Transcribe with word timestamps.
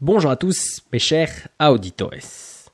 Bonjour 0.00 0.32
à 0.32 0.36
tous, 0.36 0.82
mes 0.92 0.98
chers 0.98 1.46
auditores. 1.62 2.68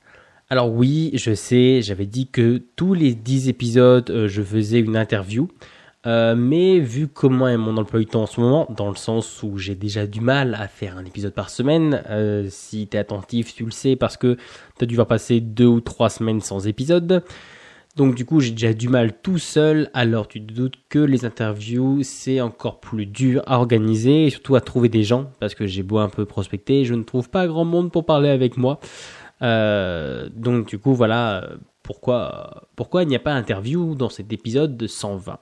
Alors 0.48 0.72
oui, 0.72 1.10
je 1.12 1.34
sais, 1.34 1.82
j'avais 1.82 2.06
dit 2.06 2.28
que 2.28 2.62
tous 2.76 2.94
les 2.94 3.14
10 3.14 3.50
épisodes, 3.50 4.08
euh, 4.08 4.26
je 4.26 4.40
faisais 4.42 4.80
une 4.80 4.96
interview. 4.96 5.48
Euh, 6.06 6.34
mais 6.34 6.78
vu 6.78 7.08
comment 7.08 7.46
est 7.46 7.58
mon 7.58 7.76
emploi 7.76 8.00
du 8.00 8.06
temps 8.06 8.22
en 8.22 8.26
ce 8.26 8.40
moment, 8.40 8.66
dans 8.74 8.88
le 8.88 8.96
sens 8.96 9.42
où 9.42 9.58
j'ai 9.58 9.74
déjà 9.74 10.06
du 10.06 10.22
mal 10.22 10.54
à 10.58 10.66
faire 10.66 10.96
un 10.96 11.04
épisode 11.04 11.34
par 11.34 11.50
semaine, 11.50 12.02
euh, 12.08 12.46
si 12.48 12.86
t'es 12.86 12.96
attentif, 12.96 13.54
tu 13.54 13.66
le 13.66 13.70
sais, 13.70 13.96
parce 13.96 14.16
que 14.16 14.38
t'as 14.78 14.86
dû 14.86 14.94
voir 14.94 15.06
passer 15.06 15.40
deux 15.42 15.66
ou 15.66 15.82
trois 15.82 16.08
semaines 16.08 16.40
sans 16.40 16.66
épisode. 16.66 17.22
Donc 17.96 18.14
du 18.14 18.24
coup, 18.24 18.40
j'ai 18.40 18.52
déjà 18.52 18.72
du 18.72 18.88
mal 18.88 19.20
tout 19.20 19.38
seul, 19.38 19.90
alors 19.94 20.28
tu 20.28 20.44
te 20.44 20.52
doutes 20.52 20.76
que 20.88 20.98
les 20.98 21.24
interviews, 21.24 22.02
c'est 22.02 22.40
encore 22.40 22.80
plus 22.80 23.06
dur 23.06 23.42
à 23.46 23.58
organiser, 23.58 24.26
et 24.26 24.30
surtout 24.30 24.54
à 24.54 24.60
trouver 24.60 24.88
des 24.88 25.02
gens, 25.02 25.30
parce 25.40 25.54
que 25.54 25.66
j'ai 25.66 25.82
beau 25.82 25.98
un 25.98 26.08
peu 26.08 26.24
prospecter, 26.24 26.84
je 26.84 26.94
ne 26.94 27.02
trouve 27.02 27.28
pas 27.30 27.46
grand 27.48 27.64
monde 27.64 27.90
pour 27.90 28.06
parler 28.06 28.28
avec 28.28 28.56
moi. 28.56 28.78
Euh, 29.42 30.28
donc 30.34 30.68
du 30.68 30.78
coup, 30.78 30.94
voilà 30.94 31.50
pourquoi, 31.82 32.68
pourquoi 32.76 33.02
il 33.02 33.08
n'y 33.08 33.16
a 33.16 33.20
pas 33.20 33.34
d'interview 33.34 33.96
dans 33.96 34.08
cet 34.08 34.32
épisode 34.32 34.76
de 34.76 34.86
120. 34.86 35.38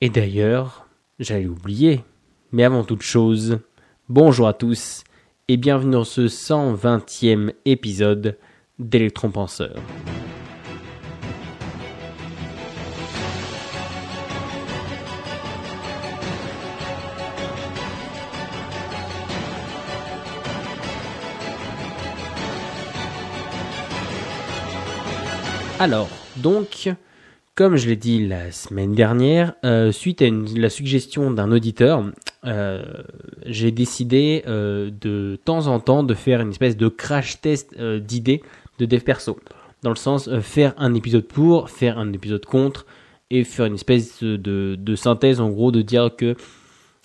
Et 0.00 0.10
d'ailleurs, 0.10 0.88
j'allais 1.20 1.46
oublier, 1.46 2.00
mais 2.50 2.64
avant 2.64 2.82
toute 2.82 3.02
chose, 3.02 3.60
bonjour 4.08 4.48
à 4.48 4.52
tous 4.52 5.04
et 5.46 5.56
bienvenue 5.56 5.92
dans 5.92 6.04
ce 6.04 6.22
120e 6.22 7.52
épisode 7.64 8.36
d'Electron 8.80 9.30
Penseur. 9.30 9.76
Alors, 25.84 26.08
donc, 26.38 26.88
comme 27.54 27.76
je 27.76 27.86
l'ai 27.90 27.96
dit 27.96 28.26
la 28.26 28.50
semaine 28.52 28.94
dernière, 28.94 29.52
euh, 29.66 29.92
suite 29.92 30.22
à 30.22 30.24
la 30.56 30.70
suggestion 30.70 31.30
d'un 31.30 31.52
auditeur, 31.52 32.06
euh, 32.46 32.82
j'ai 33.44 33.70
décidé 33.70 34.44
euh, 34.46 34.90
de 35.02 35.38
temps 35.44 35.66
en 35.66 35.80
temps 35.80 36.02
de 36.02 36.14
faire 36.14 36.40
une 36.40 36.48
espèce 36.48 36.78
de 36.78 36.88
crash 36.88 37.42
test 37.42 37.78
d'idées 37.78 38.40
de 38.78 38.86
dev 38.86 39.00
perso. 39.00 39.38
Dans 39.82 39.90
le 39.90 39.96
sens, 39.96 40.30
faire 40.40 40.72
un 40.78 40.94
épisode 40.94 41.26
pour, 41.26 41.68
faire 41.68 41.98
un 41.98 42.14
épisode 42.14 42.46
contre, 42.46 42.86
et 43.28 43.44
faire 43.44 43.66
une 43.66 43.74
espèce 43.74 44.22
de, 44.22 44.94
synthèse 44.96 45.38
en 45.38 45.50
gros, 45.50 45.70
de 45.70 45.82
dire 45.82 46.16
que 46.16 46.34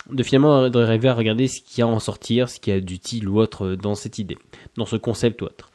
de 0.09 0.23
finalement 0.23 0.69
de 0.69 0.79
rêver 0.79 1.09
à 1.09 1.15
regarder 1.15 1.49
ce 1.49 1.59
qu'il 1.59 1.79
y 1.79 1.81
a 1.81 1.87
en 1.87 1.99
sortir, 1.99 2.47
ce 2.47 2.61
qu'il 2.61 2.73
y 2.73 2.77
a 2.77 2.79
d'utile 2.79 3.27
ou 3.27 3.41
autre 3.41 3.75
dans 3.75 3.95
cette 3.95 4.19
idée, 4.19 4.37
dans 4.77 4.85
ce 4.85 4.95
concept 4.95 5.41
ou 5.41 5.47
autre. 5.47 5.69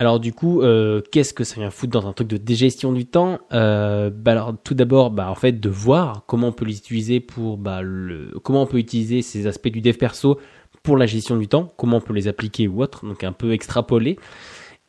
Alors 0.00 0.20
du 0.20 0.32
coup, 0.32 0.62
euh, 0.62 1.02
qu'est-ce 1.10 1.34
que 1.34 1.42
ça 1.42 1.56
vient 1.56 1.70
foutre 1.70 1.92
dans 1.92 2.06
un 2.06 2.12
truc 2.12 2.28
de 2.28 2.36
dégestion 2.36 2.92
du 2.92 3.04
temps? 3.04 3.40
Euh, 3.52 4.10
bah 4.10 4.30
alors 4.30 4.54
tout 4.62 4.74
d'abord, 4.74 5.10
bah 5.10 5.28
en 5.28 5.34
fait 5.34 5.58
de 5.58 5.68
voir 5.68 6.24
comment 6.26 6.48
on 6.48 6.52
peut 6.52 6.64
les 6.64 6.78
utiliser 6.78 7.18
pour 7.18 7.56
bah 7.56 7.82
le 7.82 8.30
comment 8.44 8.62
on 8.62 8.66
peut 8.66 8.78
utiliser 8.78 9.22
ces 9.22 9.48
aspects 9.48 9.68
du 9.68 9.80
dev 9.80 9.96
perso 9.96 10.38
pour 10.84 10.96
la 10.96 11.06
gestion 11.06 11.36
du 11.36 11.48
temps, 11.48 11.72
comment 11.76 11.96
on 11.96 12.00
peut 12.00 12.12
les 12.14 12.28
appliquer 12.28 12.68
ou 12.68 12.80
autre, 12.80 13.04
donc 13.04 13.24
un 13.24 13.32
peu 13.32 13.52
extrapoler. 13.52 14.18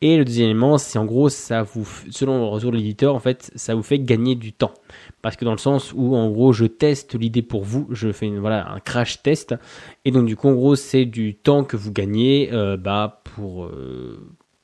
Et 0.02 0.16
le 0.16 0.24
deuxième 0.24 0.46
élément, 0.50 0.78
c'est 0.78 0.98
en 0.98 1.04
gros, 1.04 1.28
ça 1.28 1.62
vous, 1.62 1.86
selon 2.10 2.38
le 2.38 2.44
retour 2.46 2.70
de 2.70 2.76
l'éditeur, 2.76 3.14
en 3.14 3.18
fait, 3.18 3.50
ça 3.54 3.74
vous 3.74 3.82
fait 3.82 3.98
gagner 3.98 4.34
du 4.34 4.54
temps. 4.54 4.72
Parce 5.20 5.36
que 5.36 5.44
dans 5.44 5.52
le 5.52 5.58
sens 5.58 5.92
où, 5.94 6.16
en 6.16 6.30
gros, 6.30 6.54
je 6.54 6.64
teste 6.64 7.18
l'idée 7.18 7.42
pour 7.42 7.64
vous, 7.64 7.86
je 7.90 8.10
fais 8.10 8.30
voilà, 8.30 8.72
un 8.72 8.80
crash 8.80 9.22
test. 9.22 9.54
Et 10.06 10.10
donc, 10.10 10.24
du 10.24 10.36
coup, 10.36 10.48
en 10.48 10.54
gros, 10.54 10.74
c'est 10.74 11.04
du 11.04 11.34
temps 11.34 11.64
que 11.64 11.76
vous 11.76 11.92
gagnez, 11.92 12.48
euh, 12.50 12.78
bah, 12.78 13.20
pour, 13.24 13.70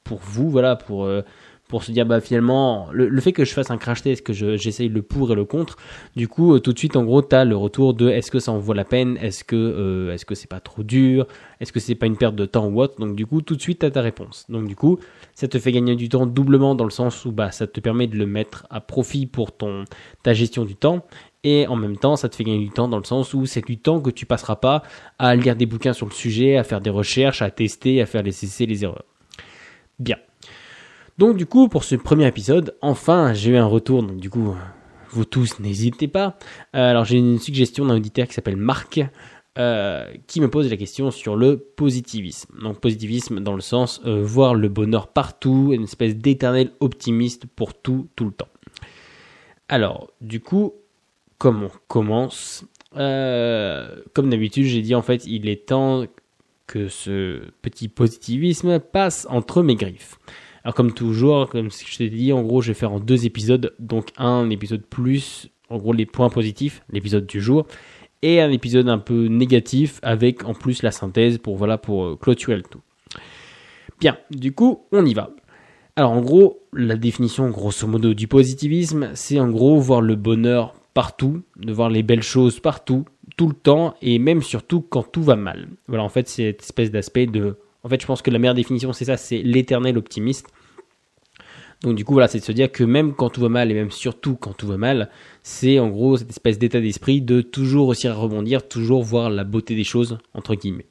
pour 0.06 0.20
vous, 0.22 0.48
voilà, 0.50 0.76
pour, 0.76 1.04
euh, 1.04 1.22
pour 1.68 1.82
se 1.82 1.90
dire, 1.90 2.06
bah 2.06 2.20
finalement, 2.20 2.88
le, 2.92 3.20
fait 3.20 3.32
que 3.32 3.44
je 3.44 3.52
fasse 3.52 3.70
un 3.70 3.76
crash 3.76 4.02
test, 4.02 4.24
que 4.24 4.32
j'essaye 4.32 4.88
le 4.88 5.02
pour 5.02 5.32
et 5.32 5.34
le 5.34 5.44
contre, 5.44 5.76
du 6.14 6.28
coup, 6.28 6.54
euh, 6.54 6.60
tout 6.60 6.72
de 6.72 6.78
suite, 6.78 6.96
en 6.96 7.04
gros, 7.04 7.22
tu 7.22 7.34
as 7.34 7.44
le 7.44 7.56
retour 7.56 7.94
de 7.94 8.08
est-ce 8.08 8.30
que 8.30 8.38
ça 8.38 8.52
en 8.52 8.58
vaut 8.58 8.72
la 8.72 8.84
peine, 8.84 9.18
est-ce 9.20 9.42
que 9.42 9.56
euh, 9.56 10.12
est-ce 10.12 10.24
que 10.24 10.36
c'est 10.36 10.48
pas 10.48 10.60
trop 10.60 10.84
dur, 10.84 11.26
est-ce 11.60 11.72
que 11.72 11.80
c'est 11.80 11.96
pas 11.96 12.06
une 12.06 12.16
perte 12.16 12.36
de 12.36 12.46
temps 12.46 12.66
ou 12.68 12.80
autre? 12.80 13.00
Donc, 13.00 13.16
du 13.16 13.26
coup, 13.26 13.42
tout 13.42 13.56
de 13.56 13.60
suite, 13.60 13.80
tu 13.80 13.86
as 13.86 13.90
ta 13.90 14.00
réponse. 14.00 14.46
Donc, 14.48 14.68
du 14.68 14.76
coup, 14.76 15.00
ça 15.34 15.48
te 15.48 15.58
fait 15.58 15.72
gagner 15.72 15.96
du 15.96 16.08
temps 16.08 16.26
doublement 16.26 16.76
dans 16.76 16.84
le 16.84 16.90
sens 16.90 17.24
où 17.24 17.32
bah, 17.32 17.50
ça 17.50 17.66
te 17.66 17.80
permet 17.80 18.06
de 18.06 18.16
le 18.16 18.26
mettre 18.26 18.66
à 18.70 18.80
profit 18.80 19.26
pour 19.26 19.56
ton, 19.56 19.84
ta 20.22 20.34
gestion 20.34 20.64
du 20.64 20.76
temps. 20.76 21.04
Et 21.42 21.66
en 21.66 21.76
même 21.76 21.96
temps, 21.96 22.16
ça 22.16 22.28
te 22.28 22.36
fait 22.36 22.44
gagner 22.44 22.64
du 22.64 22.70
temps 22.70 22.88
dans 22.88 22.98
le 22.98 23.04
sens 23.04 23.34
où 23.34 23.46
c'est 23.46 23.64
du 23.64 23.78
temps 23.78 24.00
que 24.00 24.10
tu 24.10 24.26
passeras 24.26 24.56
pas 24.56 24.82
à 25.18 25.34
lire 25.36 25.56
des 25.56 25.66
bouquins 25.66 25.92
sur 25.92 26.06
le 26.06 26.12
sujet, 26.12 26.56
à 26.56 26.64
faire 26.64 26.80
des 26.80 26.90
recherches, 26.90 27.42
à 27.42 27.50
tester, 27.50 28.00
à 28.00 28.06
faire 28.06 28.22
les 28.22 28.32
cesser 28.32 28.66
les 28.66 28.84
erreurs. 28.84 29.04
Bien. 29.98 30.16
Donc 31.18 31.36
du 31.36 31.46
coup, 31.46 31.68
pour 31.68 31.84
ce 31.84 31.94
premier 31.94 32.26
épisode, 32.26 32.76
enfin, 32.82 33.32
j'ai 33.32 33.52
eu 33.52 33.56
un 33.56 33.66
retour. 33.66 34.02
Donc 34.02 34.18
du 34.18 34.28
coup, 34.28 34.54
vous 35.10 35.24
tous, 35.24 35.58
n'hésitez 35.60 36.08
pas. 36.08 36.38
Euh, 36.74 36.90
alors 36.90 37.04
j'ai 37.04 37.16
une 37.16 37.38
suggestion 37.38 37.86
d'un 37.86 37.96
auditeur 37.96 38.26
qui 38.26 38.34
s'appelle 38.34 38.56
Marc, 38.56 39.00
euh, 39.58 40.12
qui 40.26 40.40
me 40.40 40.50
pose 40.50 40.68
la 40.68 40.76
question 40.76 41.10
sur 41.10 41.36
le 41.36 41.56
positivisme. 41.56 42.54
Donc 42.62 42.80
positivisme 42.80 43.40
dans 43.40 43.54
le 43.54 43.62
sens 43.62 44.02
euh, 44.04 44.22
voir 44.22 44.54
le 44.54 44.68
bonheur 44.68 45.08
partout, 45.08 45.70
une 45.72 45.84
espèce 45.84 46.16
d'éternel 46.16 46.70
optimiste 46.80 47.46
pour 47.46 47.74
tout, 47.74 48.08
tout 48.14 48.26
le 48.26 48.32
temps. 48.32 48.48
Alors, 49.68 50.12
du 50.20 50.40
coup, 50.40 50.74
comme 51.38 51.64
on 51.64 51.70
commence 51.88 52.64
Comme 52.92 54.30
d'habitude, 54.30 54.66
j'ai 54.66 54.82
dit 54.82 54.94
en 54.94 55.02
fait, 55.02 55.26
il 55.26 55.48
est 55.48 55.66
temps 55.68 56.04
que 56.66 56.88
ce 56.88 57.42
petit 57.62 57.88
positivisme 57.88 58.80
passe 58.80 59.26
entre 59.30 59.62
mes 59.62 59.76
griffes. 59.76 60.18
Alors 60.64 60.74
comme 60.74 60.92
toujours, 60.92 61.48
comme 61.48 61.70
je 61.70 61.96
t'ai 61.96 62.10
dit, 62.10 62.32
en 62.32 62.42
gros, 62.42 62.60
je 62.60 62.68
vais 62.68 62.74
faire 62.74 62.92
en 62.92 62.98
deux 62.98 63.24
épisodes, 63.24 63.74
donc 63.78 64.08
un 64.16 64.50
épisode 64.50 64.84
plus, 64.84 65.48
en 65.70 65.78
gros, 65.78 65.92
les 65.92 66.06
points 66.06 66.30
positifs, 66.30 66.82
l'épisode 66.90 67.26
du 67.26 67.40
jour, 67.40 67.66
et 68.22 68.40
un 68.40 68.50
épisode 68.50 68.88
un 68.88 68.98
peu 68.98 69.26
négatif 69.26 70.00
avec 70.02 70.44
en 70.44 70.54
plus 70.54 70.82
la 70.82 70.90
synthèse 70.90 71.38
pour 71.38 71.56
voilà 71.56 71.78
pour 71.78 72.04
euh, 72.04 72.16
clôturer 72.16 72.56
le 72.56 72.62
tout. 72.62 72.80
Bien, 74.00 74.18
du 74.30 74.52
coup, 74.52 74.86
on 74.92 75.06
y 75.06 75.14
va. 75.14 75.30
Alors 75.94 76.10
en 76.10 76.20
gros, 76.20 76.66
la 76.72 76.96
définition 76.96 77.48
grosso 77.48 77.86
modo 77.86 78.12
du 78.12 78.28
positivisme, 78.28 79.10
c'est 79.14 79.40
en 79.40 79.48
gros 79.48 79.78
voir 79.78 80.00
le 80.00 80.16
bonheur 80.16 80.74
partout, 80.92 81.42
de 81.56 81.72
voir 81.72 81.90
les 81.90 82.02
belles 82.02 82.22
choses 82.22 82.58
partout, 82.60 83.04
tout 83.36 83.48
le 83.48 83.54
temps 83.54 83.94
et 84.02 84.18
même 84.18 84.42
surtout 84.42 84.80
quand 84.80 85.02
tout 85.02 85.22
va 85.22 85.36
mal. 85.36 85.68
Voilà, 85.88 86.04
en 86.04 86.08
fait, 86.08 86.28
cette 86.28 86.62
espèce 86.62 86.90
d'aspect 86.90 87.26
de. 87.26 87.56
En 87.82 87.88
fait, 87.88 88.00
je 88.00 88.06
pense 88.06 88.22
que 88.22 88.30
la 88.30 88.38
meilleure 88.38 88.54
définition, 88.54 88.92
c'est 88.92 89.04
ça, 89.04 89.16
c'est 89.16 89.42
l'éternel 89.42 89.96
optimiste. 89.98 90.48
Donc, 91.82 91.94
du 91.94 92.04
coup, 92.04 92.14
voilà, 92.14 92.26
c'est 92.26 92.38
de 92.38 92.44
se 92.44 92.52
dire 92.52 92.72
que 92.72 92.84
même 92.84 93.14
quand 93.14 93.28
tout 93.28 93.40
va 93.40 93.48
mal 93.48 93.70
et 93.70 93.74
même 93.74 93.90
surtout 93.90 94.34
quand 94.34 94.54
tout 94.54 94.66
va 94.66 94.78
mal, 94.78 95.10
c'est 95.42 95.78
en 95.78 95.88
gros 95.88 96.16
cette 96.16 96.30
espèce 96.30 96.58
d'état 96.58 96.80
d'esprit 96.80 97.20
de 97.20 97.42
toujours 97.42 97.88
réussir 97.88 98.12
à 98.12 98.14
rebondir, 98.14 98.66
toujours 98.66 99.02
voir 99.02 99.28
la 99.28 99.44
beauté 99.44 99.74
des 99.74 99.84
choses, 99.84 100.18
entre 100.32 100.54
guillemets. 100.54 100.86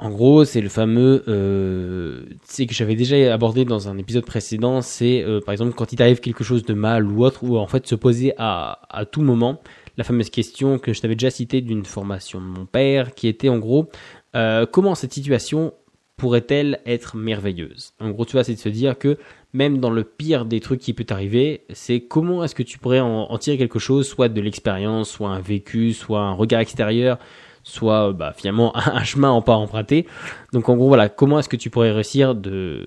En 0.00 0.10
gros, 0.10 0.44
c'est 0.44 0.60
le 0.60 0.68
fameux, 0.68 1.24
euh, 1.26 2.22
c'est 2.44 2.66
que 2.66 2.74
j'avais 2.74 2.94
déjà 2.94 3.34
abordé 3.34 3.64
dans 3.64 3.88
un 3.88 3.98
épisode 3.98 4.24
précédent, 4.24 4.80
c'est 4.80 5.24
euh, 5.24 5.40
par 5.40 5.50
exemple 5.50 5.72
quand 5.72 5.92
il 5.92 5.96
t'arrive 5.96 6.20
quelque 6.20 6.44
chose 6.44 6.64
de 6.64 6.74
mal 6.74 7.04
ou 7.04 7.24
autre, 7.24 7.42
ou 7.42 7.56
en 7.56 7.66
fait 7.66 7.84
se 7.84 7.96
poser 7.96 8.32
à, 8.38 8.78
à 8.90 9.06
tout 9.06 9.22
moment 9.22 9.60
la 9.98 10.04
fameuse 10.04 10.30
question 10.30 10.78
que 10.78 10.92
je 10.92 11.00
t'avais 11.00 11.16
déjà 11.16 11.30
citée 11.30 11.60
d'une 11.60 11.84
formation 11.84 12.40
de 12.40 12.46
mon 12.46 12.64
père, 12.64 13.14
qui 13.14 13.26
était 13.26 13.48
en 13.48 13.58
gros 13.58 13.90
euh, 14.36 14.64
comment 14.64 14.94
cette 14.94 15.12
situation 15.12 15.74
pourrait-elle 16.16 16.80
être 16.86 17.16
merveilleuse? 17.16 17.94
En 18.00 18.10
gros, 18.10 18.24
tu 18.24 18.32
vois, 18.32 18.44
c'est 18.44 18.54
de 18.54 18.58
se 18.58 18.68
dire 18.68 18.96
que 18.96 19.18
même 19.52 19.78
dans 19.78 19.90
le 19.90 20.04
pire 20.04 20.44
des 20.44 20.60
trucs 20.60 20.80
qui 20.80 20.92
peut 20.92 21.04
t'arriver, 21.04 21.62
c'est 21.70 22.00
comment 22.00 22.44
est-ce 22.44 22.54
que 22.54 22.62
tu 22.62 22.78
pourrais 22.78 23.00
en, 23.00 23.36
tirer 23.38 23.58
quelque 23.58 23.80
chose, 23.80 24.06
soit 24.06 24.28
de 24.28 24.40
l'expérience, 24.40 25.10
soit 25.10 25.30
un 25.30 25.40
vécu, 25.40 25.92
soit 25.92 26.20
un 26.20 26.32
regard 26.32 26.60
extérieur, 26.60 27.18
soit 27.64 28.12
bah, 28.12 28.32
finalement 28.36 28.76
un 28.76 29.02
chemin 29.02 29.30
en 29.30 29.42
pas 29.42 29.56
emprunté. 29.56 30.06
Donc 30.52 30.68
en 30.68 30.76
gros, 30.76 30.86
voilà, 30.86 31.08
comment 31.08 31.40
est-ce 31.40 31.48
que 31.48 31.56
tu 31.56 31.70
pourrais 31.70 31.90
réussir 31.90 32.36
de, 32.36 32.86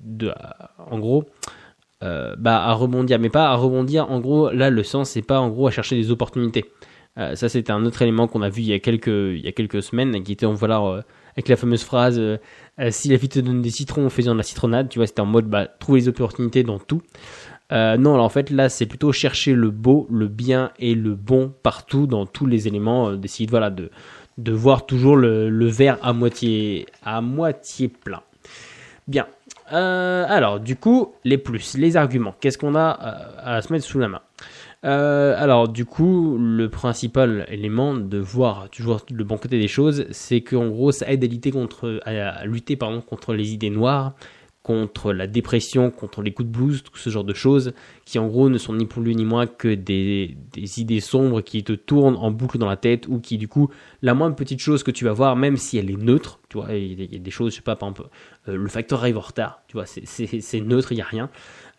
de 0.00 0.32
en 0.90 0.98
gros, 0.98 1.26
euh, 2.02 2.34
bah, 2.38 2.62
à 2.62 2.72
rebondir, 2.72 3.18
mais 3.18 3.28
pas 3.28 3.50
à 3.50 3.54
rebondir. 3.54 4.10
En 4.10 4.20
gros, 4.20 4.50
là, 4.50 4.70
le 4.70 4.82
sens, 4.82 5.10
c'est 5.10 5.22
pas 5.22 5.38
en 5.40 5.50
gros 5.50 5.66
à 5.66 5.70
chercher 5.70 5.96
des 5.96 6.10
opportunités. 6.10 6.64
Euh, 7.18 7.34
ça, 7.34 7.48
c'était 7.48 7.72
un 7.72 7.84
autre 7.84 8.00
élément 8.00 8.26
qu'on 8.26 8.40
a 8.40 8.48
vu 8.48 8.62
il 8.62 8.68
y 8.68 8.72
a 8.72 8.78
quelques, 8.78 9.82
semaines, 9.82 10.22
qui 10.22 10.32
était 10.32 10.46
en 10.46 10.54
voilà, 10.54 10.80
euh, 10.80 11.02
avec 11.36 11.48
la 11.48 11.56
fameuse 11.56 11.82
phrase 11.82 12.20
si 12.88 13.10
la 13.10 13.16
vie 13.16 13.28
te 13.28 13.38
donne 13.40 13.60
des 13.60 13.70
citrons, 13.70 14.08
faisant 14.08 14.32
de 14.32 14.38
la 14.38 14.42
citronnade. 14.42 14.88
Tu 14.88 14.98
vois, 14.98 15.06
c'était 15.06 15.20
en 15.20 15.26
mode 15.26 15.46
bah, 15.46 15.66
trouver 15.66 16.00
les 16.00 16.08
opportunités 16.08 16.62
dans 16.62 16.78
tout. 16.78 17.02
non, 17.70 18.14
alors 18.14 18.24
en 18.24 18.30
fait, 18.30 18.48
là, 18.48 18.70
c'est 18.70 18.86
plutôt 18.86 19.12
chercher 19.12 19.52
le 19.52 19.70
beau, 19.70 20.06
le 20.10 20.28
bien 20.28 20.70
et 20.78 20.94
le 20.94 21.14
bon 21.14 21.52
partout, 21.62 22.06
dans 22.06 22.24
tous 22.24 22.46
les 22.46 22.66
éléments, 22.66 23.12
d'essayer 23.12 23.46
voilà, 23.46 23.68
de, 23.68 23.90
de 24.38 24.52
voir 24.52 24.86
toujours 24.86 25.16
le, 25.16 25.50
le 25.50 25.66
verre 25.66 25.98
à 26.02 26.14
moitié, 26.14 26.86
à 27.02 27.20
moitié 27.20 27.88
plein. 27.88 28.22
Bien, 29.10 29.26
euh, 29.72 30.24
alors, 30.28 30.60
du 30.60 30.76
coup, 30.76 31.14
les 31.24 31.36
plus, 31.36 31.76
les 31.76 31.96
arguments. 31.96 32.32
Qu'est-ce 32.40 32.56
qu'on 32.56 32.76
a 32.76 32.96
euh, 33.02 33.56
à 33.56 33.60
se 33.60 33.72
mettre 33.72 33.84
sous 33.84 33.98
la 33.98 34.06
main? 34.06 34.20
Euh, 34.86 35.34
alors 35.36 35.68
du 35.68 35.84
coup, 35.84 36.38
le 36.38 36.70
principal 36.70 37.44
élément 37.50 37.92
de 37.92 38.18
voir 38.18 38.70
toujours 38.70 39.00
le 39.10 39.24
bon 39.24 39.36
côté 39.36 39.58
des 39.58 39.66
choses, 39.66 40.06
c'est 40.12 40.42
qu'en 40.42 40.68
gros, 40.68 40.92
ça 40.92 41.10
aide 41.10 41.24
à 41.24 41.26
lutter 41.26 41.50
contre, 41.50 42.00
contre 43.06 43.34
les 43.34 43.52
idées 43.52 43.68
noires, 43.68 44.14
contre 44.62 45.12
la 45.12 45.26
dépression, 45.26 45.90
contre 45.90 46.20
les 46.20 46.32
coups 46.32 46.48
de 46.48 46.52
blues, 46.52 46.82
tout 46.82 46.96
ce 46.98 47.08
genre 47.08 47.24
de 47.24 47.32
choses, 47.32 47.72
qui 48.04 48.18
en 48.18 48.26
gros 48.26 48.50
ne 48.50 48.58
sont 48.58 48.74
ni 48.74 48.84
pour 48.84 49.02
lui 49.02 49.16
ni 49.16 49.24
moins 49.24 49.46
que 49.46 49.74
des, 49.74 50.36
idées 50.76 51.00
sombres 51.00 51.40
qui 51.40 51.64
te 51.64 51.72
tournent 51.72 52.16
en 52.16 52.30
boucle 52.30 52.58
dans 52.58 52.68
la 52.68 52.76
tête, 52.76 53.06
ou 53.08 53.20
qui 53.20 53.38
du 53.38 53.48
coup, 53.48 53.70
la 54.02 54.12
moindre 54.12 54.36
petite 54.36 54.60
chose 54.60 54.82
que 54.82 54.90
tu 54.90 55.04
vas 55.06 55.12
voir, 55.12 55.34
même 55.34 55.56
si 55.56 55.78
elle 55.78 55.90
est 55.90 55.96
neutre, 55.96 56.40
tu 56.50 56.58
vois, 56.58 56.74
il 56.74 57.12
y 57.12 57.16
a 57.16 57.18
des 57.18 57.30
choses, 57.30 57.52
je 57.52 57.56
sais 57.56 57.62
pas, 57.62 57.74
par 57.74 57.88
exemple, 57.88 58.10
euh, 58.48 58.56
le 58.56 58.68
facteur 58.68 59.00
arrive 59.00 59.16
en 59.16 59.22
retard, 59.22 59.62
tu 59.66 59.78
vois, 59.78 59.86
c'est 59.86 60.60
neutre, 60.60 60.92
il 60.92 60.96
n'y 60.96 61.02
a 61.02 61.06
rien, 61.06 61.30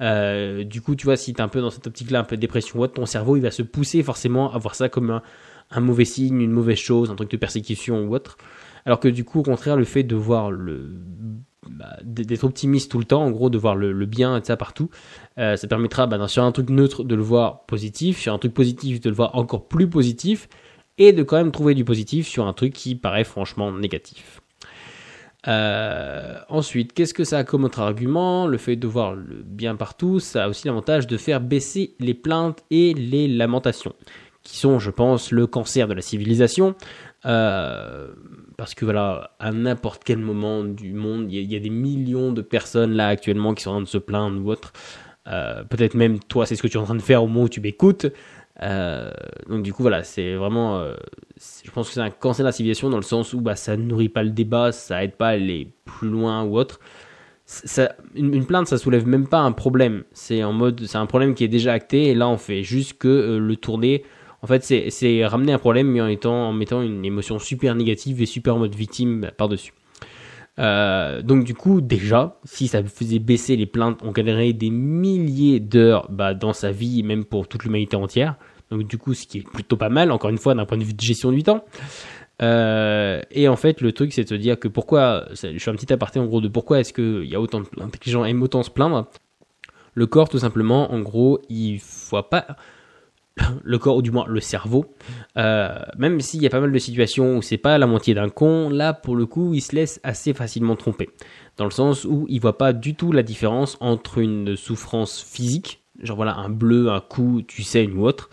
euh, 0.01 0.63
du 0.63 0.81
coup, 0.81 0.95
tu 0.95 1.05
vois, 1.05 1.15
si 1.15 1.33
tu 1.33 1.39
es 1.39 1.41
un 1.41 1.47
peu 1.47 1.61
dans 1.61 1.69
cette 1.69 1.85
optique-là, 1.85 2.19
un 2.19 2.23
peu 2.23 2.35
de 2.35 2.41
dépression 2.41 2.79
ou 2.79 2.83
autre, 2.83 2.93
ton 2.93 3.05
cerveau, 3.05 3.37
il 3.37 3.41
va 3.41 3.51
se 3.51 3.61
pousser 3.61 4.01
forcément 4.01 4.51
à 4.53 4.57
voir 4.57 4.75
ça 4.75 4.89
comme 4.89 5.21
un, 5.69 5.79
mauvais 5.79 6.05
signe, 6.05 6.41
une 6.41 6.51
mauvaise 6.51 6.79
chose, 6.79 7.11
un 7.11 7.15
truc 7.15 7.29
de 7.29 7.37
persécution 7.37 8.05
ou 8.05 8.15
autre. 8.15 8.37
Alors 8.85 8.99
que 8.99 9.07
du 9.07 9.23
coup, 9.23 9.39
au 9.39 9.43
contraire, 9.43 9.77
le 9.77 9.85
fait 9.85 10.03
de 10.03 10.15
voir 10.15 10.49
le 10.49 10.89
bah, 11.69 11.97
d'être 12.03 12.43
optimiste 12.43 12.91
tout 12.91 12.99
le 12.99 13.05
temps, 13.05 13.23
en 13.23 13.31
gros, 13.31 13.49
de 13.49 13.57
voir 13.57 13.75
le, 13.75 14.05
bien 14.05 14.37
et 14.37 14.43
ça 14.43 14.57
partout, 14.57 14.89
euh, 15.37 15.55
ça 15.55 15.67
permettra 15.67 16.07
bah, 16.07 16.27
sur 16.27 16.43
un 16.43 16.51
truc 16.51 16.69
neutre 16.69 17.03
de 17.03 17.15
le 17.15 17.21
voir 17.21 17.65
positif, 17.65 18.19
sur 18.19 18.33
un 18.33 18.39
truc 18.39 18.53
positif 18.53 18.99
de 18.99 19.09
le 19.09 19.15
voir 19.15 19.35
encore 19.35 19.67
plus 19.67 19.89
positif, 19.89 20.49
et 20.97 21.13
de 21.13 21.23
quand 21.23 21.37
même 21.37 21.51
trouver 21.51 21.73
du 21.73 21.85
positif 21.85 22.27
sur 22.27 22.47
un 22.47 22.53
truc 22.53 22.73
qui 22.73 22.95
paraît 22.95 23.23
franchement 23.23 23.71
négatif. 23.71 24.41
Euh, 25.47 26.37
ensuite, 26.49 26.93
qu'est-ce 26.93 27.13
que 27.13 27.23
ça 27.23 27.39
a 27.39 27.43
comme 27.43 27.63
autre 27.63 27.79
argument? 27.79 28.47
Le 28.47 28.57
fait 28.57 28.75
de 28.75 28.87
voir 28.87 29.15
le 29.15 29.41
bien 29.43 29.75
partout, 29.75 30.19
ça 30.19 30.45
a 30.45 30.49
aussi 30.49 30.67
l'avantage 30.67 31.07
de 31.07 31.17
faire 31.17 31.41
baisser 31.41 31.95
les 31.99 32.13
plaintes 32.13 32.63
et 32.69 32.93
les 32.93 33.27
lamentations, 33.27 33.95
qui 34.43 34.57
sont, 34.57 34.79
je 34.79 34.91
pense, 34.91 35.31
le 35.31 35.47
cancer 35.47 35.87
de 35.87 35.93
la 35.93 36.01
civilisation. 36.01 36.75
Euh, 37.25 38.07
parce 38.57 38.73
que 38.73 38.85
voilà, 38.85 39.31
à 39.39 39.51
n'importe 39.51 40.03
quel 40.03 40.17
moment 40.17 40.63
du 40.63 40.93
monde, 40.93 41.31
il 41.31 41.51
y, 41.51 41.55
a 41.55 41.59
des 41.59 41.69
millions 41.69 42.31
de 42.31 42.41
personnes 42.41 42.93
là 42.93 43.07
actuellement 43.07 43.53
qui 43.53 43.63
sont 43.63 43.71
en 43.71 43.73
train 43.73 43.81
de 43.81 43.87
se 43.87 43.97
plaindre 43.97 44.43
ou 44.43 44.51
autre. 44.51 44.73
Euh, 45.27 45.63
peut-être 45.63 45.93
même 45.93 46.19
toi, 46.19 46.45
c'est 46.45 46.55
ce 46.55 46.61
que 46.61 46.67
tu 46.67 46.77
es 46.77 46.79
en 46.79 46.85
train 46.85 46.95
de 46.95 47.01
faire 47.01 47.23
au 47.23 47.27
moment 47.27 47.43
où 47.43 47.49
tu 47.49 47.61
m'écoutes. 47.61 48.07
Euh, 48.61 49.11
donc 49.49 49.63
du 49.63 49.73
coup 49.73 49.81
voilà, 49.81 50.03
c'est 50.03 50.35
vraiment, 50.35 50.85
je 51.63 51.71
pense 51.71 51.87
que 51.87 51.93
c'est 51.93 52.01
un 52.01 52.11
cancer 52.11 52.43
de 52.43 52.49
la 52.49 52.51
civilisation 52.51 52.89
dans 52.89 52.97
le 52.97 53.03
sens 53.03 53.33
où 53.33 53.41
bah, 53.41 53.55
ça 53.55 53.77
nourrit 53.77 54.09
pas 54.09 54.23
le 54.23 54.29
débat, 54.29 54.71
ça 54.71 55.03
aide 55.03 55.15
pas 55.15 55.29
à 55.29 55.31
aller 55.31 55.71
plus 55.85 56.09
loin 56.09 56.43
ou 56.43 56.57
autre. 56.57 56.79
Ça, 57.45 57.95
une, 58.15 58.45
plainte, 58.45 58.67
ça 58.67 58.77
soulève 58.77 59.07
même 59.07 59.27
pas 59.27 59.39
un 59.39 59.51
problème. 59.51 60.03
C'est 60.13 60.43
en 60.43 60.53
mode, 60.53 60.85
c'est 60.85 60.97
un 60.97 61.05
problème 61.05 61.33
qui 61.33 61.43
est 61.43 61.49
déjà 61.49 61.73
acté 61.73 62.05
et 62.05 62.15
là 62.15 62.29
on 62.29 62.37
fait 62.37 62.63
juste 62.63 62.97
que 62.97 63.37
le 63.37 63.55
tourner. 63.55 64.03
En 64.41 64.47
fait, 64.47 64.63
c'est 64.63 65.25
ramener 65.25 65.53
un 65.53 65.59
problème 65.59 65.87
mais 65.87 66.01
en 66.01 66.07
étant, 66.07 66.49
en 66.49 66.53
mettant 66.53 66.81
une 66.81 67.05
émotion 67.05 67.37
super 67.37 67.75
négative 67.75 68.21
et 68.21 68.25
super 68.25 68.57
mode 68.57 68.73
victime 68.75 69.31
par 69.37 69.49
dessus. 69.49 69.73
donc 70.57 71.43
du 71.43 71.53
coup, 71.53 71.81
déjà, 71.81 72.39
si 72.43 72.67
ça 72.67 72.83
faisait 72.83 73.19
baisser 73.19 73.55
les 73.55 73.67
plaintes, 73.67 73.99
on 74.03 74.11
gagnerait 74.11 74.53
des 74.53 74.71
milliers 74.71 75.59
d'heures 75.59 76.07
bah, 76.09 76.33
dans 76.33 76.53
sa 76.53 76.71
vie, 76.71 77.03
même 77.03 77.25
pour 77.25 77.47
toute 77.47 77.63
l'humanité 77.63 77.95
entière. 77.95 78.35
Donc 78.71 78.87
du 78.87 78.97
coup, 78.97 79.13
ce 79.13 79.27
qui 79.27 79.39
est 79.39 79.47
plutôt 79.47 79.77
pas 79.77 79.89
mal, 79.89 80.11
encore 80.11 80.29
une 80.29 80.37
fois, 80.37 80.55
d'un 80.55 80.65
point 80.65 80.77
de 80.77 80.83
vue 80.83 80.93
de 80.93 81.01
gestion 81.01 81.31
du 81.31 81.43
temps. 81.43 81.63
Euh, 82.41 83.21
et 83.29 83.47
en 83.47 83.55
fait, 83.55 83.81
le 83.81 83.91
truc, 83.91 84.13
c'est 84.13 84.23
de 84.23 84.29
se 84.29 84.35
dire 84.35 84.59
que 84.59 84.67
pourquoi, 84.67 85.25
je 85.31 85.57
fais 85.57 85.69
un 85.69 85.75
petit 85.75 85.91
aparté 85.93 86.19
en 86.19 86.25
gros 86.25 86.41
de 86.41 86.47
pourquoi 86.47 86.79
est-ce 86.79 86.93
qu'il 86.93 87.29
y 87.29 87.35
a 87.35 87.41
autant 87.41 87.59
de 87.59 87.65
que 87.67 88.09
gens 88.09 88.25
aiment 88.25 88.41
autant 88.41 88.63
se 88.63 88.71
plaindre. 88.71 89.07
Le 89.93 90.07
corps, 90.07 90.29
tout 90.29 90.39
simplement, 90.39 90.91
en 90.91 91.01
gros, 91.01 91.41
il 91.49 91.79
faut 91.79 92.21
pas, 92.23 92.47
le 93.63 93.77
corps, 93.77 93.97
ou 93.97 94.01
du 94.01 94.11
moins 94.11 94.25
le 94.27 94.39
cerveau, 94.39 94.93
euh, 95.37 95.79
même 95.97 96.19
s'il 96.19 96.41
y 96.41 96.47
a 96.47 96.49
pas 96.49 96.59
mal 96.59 96.71
de 96.71 96.79
situations 96.79 97.37
où 97.37 97.41
c'est 97.41 97.57
pas 97.57 97.77
la 97.77 97.87
moitié 97.87 98.13
d'un 98.13 98.29
con, 98.29 98.69
là, 98.69 98.93
pour 98.93 99.15
le 99.15 99.25
coup, 99.25 99.53
il 99.53 99.61
se 99.61 99.75
laisse 99.75 99.99
assez 100.03 100.33
facilement 100.33 100.75
tromper. 100.75 101.09
Dans 101.57 101.65
le 101.65 101.71
sens 101.71 102.05
où 102.05 102.25
il 102.29 102.41
voit 102.41 102.57
pas 102.57 102.73
du 102.73 102.95
tout 102.95 103.11
la 103.11 103.23
différence 103.23 103.77
entre 103.79 104.17
une 104.17 104.55
souffrance 104.55 105.21
physique, 105.21 105.83
genre 106.01 106.17
voilà, 106.17 106.35
un 106.35 106.49
bleu, 106.49 106.89
un 106.89 107.01
coup, 107.01 107.41
tu 107.47 107.63
saignes 107.63 107.93
ou 107.93 108.05
autre, 108.05 108.29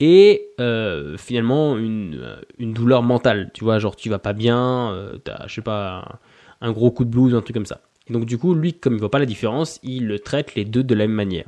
et 0.00 0.48
euh, 0.60 1.16
finalement 1.16 1.78
une, 1.78 2.38
une, 2.58 2.74
douleur 2.74 3.02
mentale, 3.02 3.50
tu 3.54 3.64
vois, 3.64 3.78
genre 3.78 3.96
tu 3.96 4.10
vas 4.10 4.18
pas 4.18 4.34
bien, 4.34 4.92
euh, 4.92 5.16
t'as, 5.16 5.46
je 5.46 5.54
sais 5.54 5.62
pas, 5.62 6.20
un, 6.60 6.72
gros 6.72 6.90
coup 6.90 7.04
de 7.04 7.10
blues, 7.10 7.34
un 7.34 7.40
truc 7.40 7.54
comme 7.54 7.66
ça. 7.66 7.80
Donc 8.10 8.26
du 8.26 8.38
coup, 8.38 8.54
lui, 8.54 8.74
comme 8.74 8.94
il 8.94 9.00
voit 9.00 9.10
pas 9.10 9.18
la 9.18 9.26
différence, 9.26 9.80
il 9.82 10.06
le 10.06 10.18
traite 10.18 10.54
les 10.54 10.64
deux 10.64 10.84
de 10.84 10.94
la 10.94 11.06
même 11.06 11.16
manière. 11.16 11.46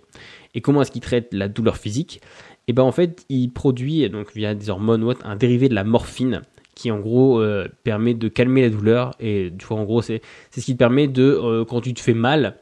Et 0.55 0.61
comment 0.61 0.83
est-ce 0.83 0.91
qu'il 0.91 1.03
traite 1.03 1.29
la 1.33 1.49
douleur 1.49 1.77
physique? 1.77 2.21
Et 2.69 2.73
ben 2.73 2.85
en 2.85 2.93
fait, 2.93 3.25
il 3.29 3.51
produit 3.51 4.09
donc 4.09 4.33
via 4.35 4.55
des 4.55 4.71
hormones 4.71 5.03
ou 5.03 5.13
un 5.25 5.37
dérivé 5.37 5.69
de 5.69 5.75
la 5.75 5.85
morphine 5.85 6.43
qui 6.75 6.93
en 6.93 7.01
gros 7.01 7.41
euh, 7.41 7.67
permet 7.83 8.15
de 8.15 8.29
calmer 8.29 8.63
la 8.63 8.71
douleur. 8.71 9.15
Et 9.19 9.51
du 9.51 9.67
coup 9.67 9.75
en 9.75 9.85
gros 9.85 10.03
c'est 10.03 10.21
c'est 10.51 10.61
ce 10.61 10.67
qui 10.67 10.75
te 10.75 10.79
permet 10.79 11.09
de 11.09 11.65
quand 11.69 11.81
tu 11.81 11.95
te 11.95 12.01
fais 12.01 12.15
mal 12.15 12.57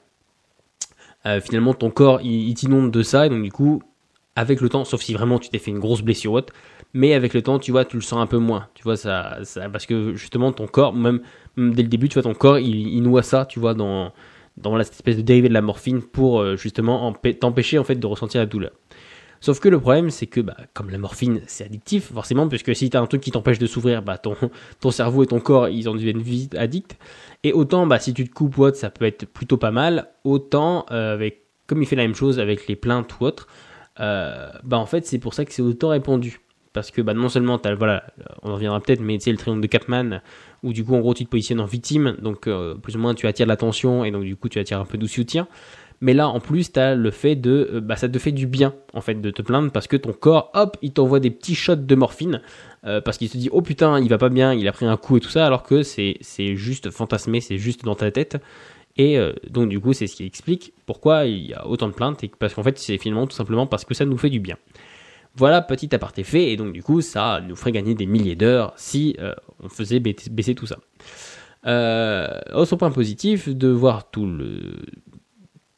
finalement 1.42 1.74
ton 1.74 1.90
corps 1.90 2.20
il, 2.22 2.48
il 2.48 2.54
t'inonde 2.54 2.90
de 2.90 3.02
ça. 3.02 3.26
Et 3.26 3.28
donc 3.28 3.42
du 3.42 3.52
coup 3.52 3.82
avec 4.36 4.60
le 4.60 4.68
temps, 4.68 4.84
sauf 4.84 5.00
si 5.00 5.14
vraiment 5.14 5.38
tu 5.38 5.48
t'es 5.48 5.58
fait 5.58 5.70
une 5.70 5.78
grosse 5.78 6.02
blessure 6.02 6.32
haute, 6.32 6.50
mais 6.92 7.14
avec 7.14 7.34
le 7.34 7.42
temps, 7.42 7.58
tu 7.58 7.72
vois, 7.72 7.84
tu 7.84 7.96
le 7.96 8.02
sens 8.02 8.20
un 8.20 8.26
peu 8.26 8.36
moins, 8.36 8.68
tu 8.74 8.82
vois, 8.84 8.96
ça, 8.96 9.38
ça 9.42 9.68
parce 9.70 9.86
que 9.86 10.14
justement 10.14 10.52
ton 10.52 10.66
corps, 10.66 10.92
même, 10.92 11.20
dès 11.56 11.82
le 11.82 11.88
début, 11.88 12.08
tu 12.08 12.14
vois, 12.14 12.22
ton 12.22 12.34
corps, 12.34 12.58
il, 12.58 13.02
noie 13.02 13.22
ça, 13.22 13.46
tu 13.46 13.58
vois, 13.58 13.74
dans, 13.74 14.12
dans 14.58 14.78
cette 14.84 14.92
espèce 14.92 15.16
de 15.16 15.22
dérivé 15.22 15.48
de 15.48 15.54
la 15.54 15.62
morphine 15.62 16.02
pour 16.02 16.40
euh, 16.40 16.56
justement 16.56 17.14
t'empêcher 17.40 17.78
en 17.78 17.84
fait 17.84 17.96
de 17.96 18.06
ressentir 18.06 18.40
la 18.40 18.46
douleur. 18.46 18.72
Sauf 19.40 19.60
que 19.60 19.68
le 19.68 19.78
problème, 19.78 20.10
c'est 20.10 20.26
que 20.26 20.40
bah, 20.40 20.56
comme 20.74 20.90
la 20.90 20.98
morphine, 20.98 21.40
c'est 21.46 21.64
addictif, 21.64 22.12
forcément, 22.12 22.48
puisque 22.48 22.74
si 22.74 22.90
tu 22.90 22.96
as 22.96 23.00
un 23.00 23.06
truc 23.06 23.20
qui 23.20 23.30
t'empêche 23.30 23.58
de 23.58 23.66
s'ouvrir, 23.66 24.02
bah, 24.02 24.18
ton, 24.18 24.36
ton 24.80 24.90
cerveau 24.90 25.22
et 25.22 25.26
ton 25.26 25.40
corps, 25.40 25.68
ils 25.68 25.88
en 25.88 25.94
deviennent 25.94 26.22
vite 26.22 26.54
addicts. 26.54 26.96
Et 27.44 27.52
autant, 27.52 27.86
bah, 27.86 27.98
si 27.98 28.14
tu 28.14 28.28
te 28.28 28.32
coupes 28.32 28.56
ou 28.58 28.64
autre, 28.64 28.76
ça 28.76 28.90
peut 28.90 29.04
être 29.04 29.26
plutôt 29.26 29.56
pas 29.56 29.70
mal, 29.70 30.08
autant, 30.24 30.86
euh, 30.90 31.14
avec, 31.14 31.42
comme 31.66 31.82
il 31.82 31.86
fait 31.86 31.96
la 31.96 32.02
même 32.02 32.14
chose 32.14 32.38
avec 32.40 32.66
les 32.66 32.76
plaintes 32.76 33.18
ou 33.20 33.24
autres, 33.24 33.46
euh, 34.00 34.50
bah 34.62 34.78
en 34.78 34.84
fait 34.84 35.06
c'est 35.06 35.18
pour 35.18 35.32
ça 35.32 35.46
que 35.46 35.52
c'est 35.54 35.62
autant 35.62 35.88
répandu 35.88 36.40
parce 36.74 36.90
que 36.90 37.00
bah, 37.00 37.14
non 37.14 37.30
seulement 37.30 37.56
as, 37.62 37.74
voilà 37.74 38.04
on 38.42 38.50
en 38.50 38.54
reviendra 38.54 38.78
peut-être 38.78 39.00
mais 39.00 39.18
c'est 39.18 39.30
le 39.30 39.38
triangle 39.38 39.62
de 39.62 39.66
Capman 39.66 40.20
où 40.62 40.74
du 40.74 40.84
coup 40.84 40.94
en 40.94 41.00
gros 41.00 41.14
tu 41.14 41.24
te 41.24 41.30
positionnes 41.30 41.60
en 41.60 41.64
victime 41.64 42.14
donc 42.20 42.46
euh, 42.46 42.74
plus 42.74 42.96
ou 42.96 42.98
moins 42.98 43.14
tu 43.14 43.26
attires 43.26 43.46
l'attention 43.46 44.04
et 44.04 44.10
donc 44.10 44.24
du 44.24 44.36
coup 44.36 44.50
tu 44.50 44.58
attires 44.58 44.80
un 44.80 44.84
peu 44.84 44.98
de 44.98 45.06
soutien 45.06 45.48
mais 46.00 46.14
là 46.14 46.28
en 46.28 46.40
plus 46.40 46.72
tu 46.72 46.80
as 46.80 46.94
le 46.94 47.10
fait 47.10 47.36
de 47.36 47.70
euh, 47.72 47.80
bah 47.80 47.96
ça 47.96 48.08
te 48.08 48.18
fait 48.18 48.32
du 48.32 48.46
bien 48.46 48.74
en 48.92 49.00
fait 49.00 49.20
de 49.20 49.30
te 49.30 49.42
plaindre 49.42 49.70
parce 49.70 49.86
que 49.86 49.96
ton 49.96 50.12
corps 50.12 50.50
hop 50.54 50.76
il 50.82 50.92
t'envoie 50.92 51.20
des 51.20 51.30
petits 51.30 51.54
shots 51.54 51.76
de 51.76 51.94
morphine 51.94 52.40
parce 53.04 53.18
qu'il 53.18 53.28
se 53.28 53.36
dit 53.36 53.48
oh 53.50 53.62
putain 53.62 53.98
il 53.98 54.08
va 54.08 54.16
pas 54.16 54.28
bien 54.28 54.54
il 54.54 54.68
a 54.68 54.72
pris 54.72 54.86
un 54.86 54.96
coup 54.96 55.16
et 55.16 55.20
tout 55.20 55.28
ça 55.28 55.44
alors 55.44 55.64
que 55.64 55.82
c'est 55.82 56.18
c'est 56.20 56.54
juste 56.54 56.90
fantasmé 56.90 57.40
c'est 57.40 57.58
juste 57.58 57.84
dans 57.84 57.96
ta 57.96 58.12
tête 58.12 58.36
et 58.96 59.18
euh, 59.18 59.32
donc 59.50 59.68
du 59.68 59.80
coup, 59.80 59.92
c'est 59.92 60.06
ce 60.06 60.16
qui 60.16 60.24
explique 60.24 60.72
pourquoi 60.86 61.26
il 61.26 61.46
y 61.46 61.54
a 61.54 61.66
autant 61.66 61.88
de 61.88 61.92
plaintes, 61.92 62.24
et 62.24 62.28
parce 62.38 62.54
qu'en 62.54 62.62
fait, 62.62 62.78
c'est 62.78 62.98
finalement 62.98 63.26
tout 63.26 63.36
simplement 63.36 63.66
parce 63.66 63.84
que 63.84 63.94
ça 63.94 64.04
nous 64.04 64.16
fait 64.16 64.30
du 64.30 64.40
bien. 64.40 64.56
Voilà, 65.34 65.60
petit 65.60 65.94
aparté 65.94 66.24
fait, 66.24 66.50
et 66.50 66.56
donc 66.56 66.72
du 66.72 66.82
coup, 66.82 67.02
ça 67.02 67.42
nous 67.46 67.56
ferait 67.56 67.72
gagner 67.72 67.94
des 67.94 68.06
milliers 68.06 68.36
d'heures 68.36 68.72
si 68.76 69.16
euh, 69.20 69.34
on 69.62 69.68
faisait 69.68 70.00
baisser 70.00 70.54
tout 70.54 70.66
ça. 70.66 70.78
Euh, 71.66 72.28
autre 72.54 72.76
point 72.76 72.90
positif, 72.90 73.48
de 73.48 73.68
voir 73.68 74.10
tout 74.10 74.26
le 74.26 74.76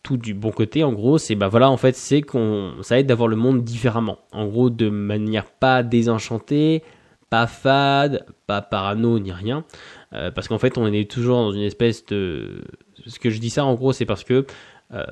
tout 0.09 0.17
du 0.17 0.35
bon 0.35 0.51
côté, 0.51 0.85
en 0.85 0.93
gros, 0.93 1.19
c'est 1.19 1.35
bah 1.35 1.49
voilà, 1.49 1.71
en 1.71 1.77
fait, 1.77 1.95
c'est 1.95 2.23
qu'on 2.23 2.75
ça 2.83 2.99
aide 2.99 3.07
d'avoir 3.07 3.29
le 3.29 3.37
monde 3.37 3.63
différemment. 3.63 4.19
En 4.33 4.47
gros, 4.47 4.71
de 4.71 4.89
manière 4.89 5.47
pas 5.47 5.83
désenchantée, 5.83 6.83
pas 7.31 7.47
fade, 7.47 8.25
pas 8.47 8.63
parano 8.63 9.19
ni 9.19 9.33
rien, 9.33 9.65
parce 10.11 10.49
qu'en 10.49 10.59
fait, 10.59 10.79
on 10.79 10.87
est 10.93 11.11
toujours 11.11 11.39
dans 11.39 11.53
une 11.53 11.63
espèce 11.63 12.07
de 12.07 12.63
ce 13.07 13.19
que 13.19 13.31
je 13.31 13.39
dis 13.39 13.51
ça 13.51 13.65
en 13.65 13.75
gros, 13.75 13.93
c'est 13.93 14.07
parce 14.07 14.25
que 14.25 14.47
euh, 14.93 15.05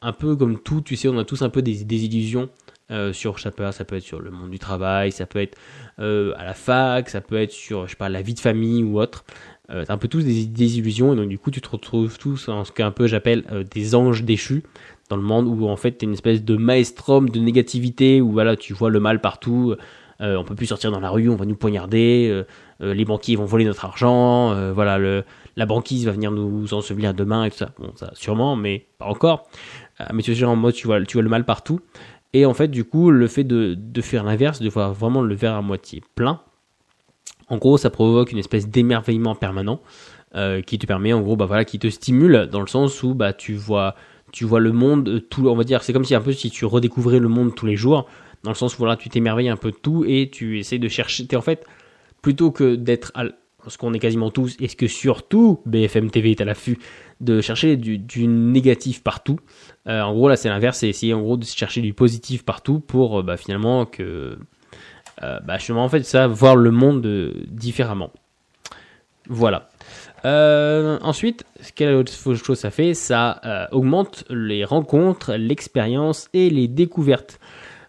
un 0.00 0.12
peu 0.12 0.36
comme 0.36 0.60
tout, 0.60 0.80
tu 0.80 0.96
sais, 0.96 1.08
on 1.08 1.18
a 1.18 1.24
tous 1.24 1.42
un 1.42 1.50
peu 1.50 1.62
des, 1.62 1.82
illusions 1.82 2.48
euh, 2.90 3.12
sur 3.12 3.40
ça 3.40 3.50
peut, 3.50 3.70
ça 3.72 3.84
peut 3.84 3.96
être 3.96 4.04
sur 4.04 4.20
le 4.20 4.30
monde 4.30 4.50
du 4.50 4.58
travail, 4.58 5.10
ça 5.10 5.26
peut 5.26 5.40
être 5.40 5.58
euh, 5.98 6.32
à 6.36 6.44
la 6.44 6.54
fac, 6.54 7.08
ça 7.10 7.20
peut 7.20 7.36
être 7.36 7.50
sur 7.50 7.86
je 7.86 7.90
sais 7.90 7.96
pas 7.96 8.08
la 8.08 8.22
vie 8.22 8.34
de 8.34 8.40
famille 8.40 8.84
ou 8.84 9.00
autre. 9.00 9.24
Euh, 9.70 9.84
t'as 9.84 9.94
un 9.94 9.98
peu 9.98 10.08
tous 10.08 10.24
des, 10.24 10.46
des, 10.46 10.78
illusions 10.78 11.12
et 11.12 11.16
donc 11.16 11.28
du 11.28 11.38
coup 11.38 11.50
tu 11.50 11.60
te 11.60 11.68
retrouves 11.68 12.18
tous 12.18 12.48
en 12.48 12.64
ce 12.64 12.72
qu'un 12.72 12.90
peu 12.90 13.06
j'appelle 13.06 13.44
des 13.70 13.94
anges 13.94 14.24
déchus 14.24 14.62
dans 15.10 15.16
le 15.16 15.22
monde 15.22 15.46
où 15.46 15.68
en 15.68 15.76
fait 15.76 15.92
t'es 15.92 16.06
une 16.06 16.14
espèce 16.14 16.42
de 16.42 16.56
maestrum 16.56 17.28
de 17.28 17.38
négativité 17.38 18.22
où 18.22 18.32
voilà 18.32 18.56
tu 18.56 18.72
vois 18.72 18.88
le 18.88 18.98
mal 18.98 19.20
partout. 19.20 19.74
on 20.20 20.44
peut 20.44 20.54
plus 20.54 20.66
sortir 20.66 20.90
dans 20.90 21.00
la 21.00 21.10
rue, 21.10 21.28
on 21.28 21.36
va 21.36 21.44
nous 21.44 21.54
poignarder, 21.54 22.44
les 22.80 23.04
banquiers 23.04 23.36
vont 23.36 23.44
voler 23.44 23.66
notre 23.66 23.84
argent, 23.84 24.72
voilà 24.72 24.96
le, 24.96 25.22
la 25.58 25.66
banquise 25.66 26.06
va 26.06 26.12
venir 26.12 26.30
nous 26.30 26.72
ensevelir 26.72 27.12
demain 27.12 27.44
et 27.44 27.50
tout 27.50 27.56
ça. 27.56 27.70
Bon, 27.78 27.90
ça 27.96 28.12
sûrement, 28.14 28.54
mais 28.54 28.86
pas 28.98 29.06
encore. 29.06 29.48
Euh, 30.00 30.04
mais 30.14 30.22
tu 30.22 30.32
es 30.32 30.44
en 30.44 30.54
mode, 30.54 30.74
tu 30.74 30.86
vois, 30.86 31.04
tu 31.04 31.14
vois 31.14 31.22
le 31.22 31.28
mal 31.28 31.44
partout. 31.44 31.80
Et 32.32 32.46
en 32.46 32.54
fait, 32.54 32.68
du 32.68 32.84
coup, 32.84 33.10
le 33.10 33.26
fait 33.26 33.42
de, 33.42 33.76
faire 34.00 34.22
l'inverse, 34.22 34.60
de 34.60 34.68
voir 34.68 34.94
vraiment 34.94 35.20
le 35.20 35.34
verre 35.34 35.54
à 35.54 35.62
moitié 35.62 36.00
plein, 36.14 36.40
en 37.48 37.56
gros, 37.56 37.78
ça 37.78 37.90
provoque 37.90 38.32
une 38.32 38.38
espèce 38.38 38.68
d'émerveillement 38.68 39.34
permanent 39.34 39.80
euh, 40.34 40.60
qui 40.60 40.78
te 40.78 40.86
permet, 40.86 41.12
en 41.12 41.22
gros, 41.22 41.36
bah 41.36 41.46
voilà, 41.46 41.64
qui 41.64 41.78
te 41.78 41.88
stimule 41.88 42.48
dans 42.50 42.60
le 42.60 42.66
sens 42.66 43.02
où 43.02 43.14
bah 43.14 43.32
tu 43.32 43.54
vois, 43.54 43.94
tu 44.32 44.44
vois 44.44 44.60
le 44.60 44.72
monde, 44.72 45.24
tout, 45.30 45.48
on 45.48 45.56
va 45.56 45.64
dire, 45.64 45.82
c'est 45.82 45.92
comme 45.92 46.04
si 46.04 46.14
un 46.14 46.20
peu 46.20 46.32
si 46.32 46.50
tu 46.50 46.64
redécouvrais 46.64 47.18
le 47.18 47.28
monde 47.28 47.54
tous 47.54 47.66
les 47.66 47.76
jours. 47.76 48.06
dans 48.42 48.50
le 48.50 48.56
sens 48.56 48.74
où 48.74 48.78
voilà, 48.78 48.96
tu 48.96 49.08
t'émerveilles 49.08 49.48
un 49.48 49.56
peu 49.56 49.70
de 49.70 49.76
tout 49.76 50.04
et 50.06 50.28
tu 50.30 50.58
essaies 50.58 50.78
de 50.78 50.88
chercher. 50.88 51.26
Es 51.30 51.36
en 51.36 51.40
fait, 51.40 51.64
plutôt 52.20 52.50
que 52.50 52.74
d'être 52.74 53.12
ce 53.66 53.76
qu'on 53.76 53.92
est 53.92 53.98
quasiment 53.98 54.30
tous, 54.30 54.56
est-ce 54.60 54.76
que 54.76 54.86
surtout 54.86 55.60
BFM 55.66 56.10
TV 56.10 56.30
est 56.30 56.40
à 56.40 56.44
l'affût 56.44 56.78
de 57.20 57.40
chercher 57.40 57.76
du, 57.76 58.26
négatif 58.26 59.02
partout. 59.02 59.40
Euh, 59.88 60.00
en 60.02 60.14
gros, 60.14 60.28
là, 60.28 60.36
c'est 60.36 60.48
l'inverse, 60.48 60.78
c'est 60.78 60.88
essayer 60.88 61.14
en 61.14 61.20
gros 61.20 61.36
de 61.36 61.44
chercher 61.44 61.80
du 61.80 61.92
positif 61.92 62.44
partout 62.44 62.80
pour 62.80 63.22
bah, 63.22 63.36
finalement 63.36 63.86
que, 63.86 64.38
euh, 65.22 65.40
bah, 65.40 65.58
en 65.70 65.88
fait, 65.88 66.02
ça, 66.04 66.26
voir 66.26 66.56
le 66.56 66.70
monde 66.70 67.06
différemment. 67.48 68.10
Voilà. 69.28 69.68
Euh, 70.24 70.98
ensuite, 71.02 71.44
quelle 71.74 71.94
autre 71.94 72.12
chose 72.12 72.58
ça 72.58 72.70
fait? 72.70 72.94
Ça 72.94 73.40
euh, 73.44 73.66
augmente 73.72 74.24
les 74.30 74.64
rencontres, 74.64 75.34
l'expérience 75.34 76.28
et 76.32 76.50
les 76.50 76.66
découvertes. 76.66 77.38